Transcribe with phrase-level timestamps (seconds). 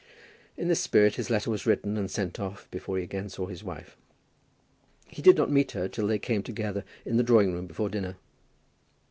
[0.57, 3.63] In this spirit his letter was written and sent off before he again saw his
[3.63, 3.95] wife.
[5.07, 8.15] He did not meet her till they came together in the drawing room before dinner.